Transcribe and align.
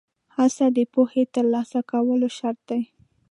هڅه 0.35 0.65
د 0.75 0.79
پوهې 0.93 1.23
ترلاسه 1.35 1.79
کولو 1.91 2.27
شرط 2.37 2.59
دی. 2.69 2.81